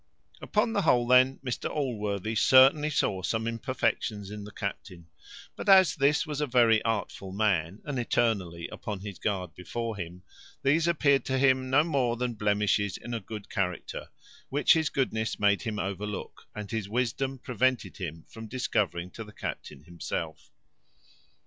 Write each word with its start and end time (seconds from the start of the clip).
Upon 0.41 0.73
the 0.73 0.81
whole, 0.81 1.05
then, 1.05 1.39
Mr 1.45 1.69
Allworthy 1.69 2.33
certainly 2.33 2.89
saw 2.89 3.21
some 3.21 3.45
imperfections 3.45 4.31
in 4.31 4.45
the 4.45 4.51
captain; 4.51 5.05
but 5.55 5.69
as 5.69 5.95
this 5.95 6.25
was 6.25 6.41
a 6.41 6.47
very 6.47 6.81
artful 6.81 7.31
man, 7.31 7.83
and 7.85 7.99
eternally 7.99 8.67
upon 8.69 9.01
his 9.01 9.19
guard 9.19 9.53
before 9.53 9.95
him, 9.97 10.23
these 10.63 10.87
appeared 10.87 11.23
to 11.25 11.37
him 11.37 11.69
no 11.69 11.83
more 11.83 12.17
than 12.17 12.33
blemishes 12.33 12.97
in 12.97 13.13
a 13.13 13.19
good 13.19 13.47
character, 13.47 14.09
which 14.49 14.73
his 14.73 14.89
goodness 14.89 15.39
made 15.39 15.61
him 15.61 15.77
overlook, 15.77 16.47
and 16.55 16.71
his 16.71 16.89
wisdom 16.89 17.37
prevented 17.37 17.97
him 17.97 18.25
from 18.27 18.47
discovering 18.47 19.11
to 19.11 19.23
the 19.23 19.31
captain 19.31 19.83
himself. 19.83 20.49